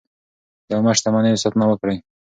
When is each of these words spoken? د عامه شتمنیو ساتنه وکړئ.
د 0.67 0.69
عامه 0.75 0.91
شتمنیو 0.97 1.41
ساتنه 1.43 1.65
وکړئ. 1.67 1.97